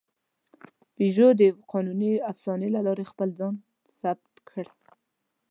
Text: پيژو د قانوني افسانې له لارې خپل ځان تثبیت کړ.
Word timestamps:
پيژو 0.95 1.29
د 1.41 1.41
قانوني 1.71 2.11
افسانې 2.31 2.69
له 2.75 2.81
لارې 2.87 3.09
خپل 3.11 3.29
ځان 3.39 3.53
تثبیت 3.85 4.35
کړ. 4.49 4.65